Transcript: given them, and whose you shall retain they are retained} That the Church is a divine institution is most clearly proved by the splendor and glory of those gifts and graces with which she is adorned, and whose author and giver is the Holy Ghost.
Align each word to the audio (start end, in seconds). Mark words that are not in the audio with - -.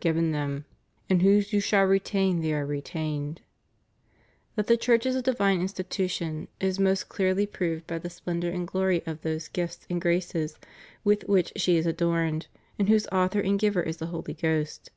given 0.00 0.30
them, 0.30 0.64
and 1.10 1.22
whose 1.22 1.52
you 1.52 1.58
shall 1.58 1.82
retain 1.82 2.40
they 2.40 2.52
are 2.54 2.64
retained} 2.64 3.40
That 4.54 4.68
the 4.68 4.76
Church 4.76 5.04
is 5.06 5.16
a 5.16 5.22
divine 5.22 5.60
institution 5.60 6.46
is 6.60 6.78
most 6.78 7.08
clearly 7.08 7.46
proved 7.46 7.84
by 7.88 7.98
the 7.98 8.08
splendor 8.08 8.48
and 8.48 8.64
glory 8.64 9.04
of 9.08 9.22
those 9.22 9.48
gifts 9.48 9.88
and 9.90 10.00
graces 10.00 10.56
with 11.02 11.24
which 11.26 11.52
she 11.56 11.76
is 11.76 11.84
adorned, 11.84 12.46
and 12.78 12.88
whose 12.88 13.08
author 13.08 13.40
and 13.40 13.58
giver 13.58 13.82
is 13.82 13.96
the 13.96 14.06
Holy 14.06 14.34
Ghost. 14.34 14.92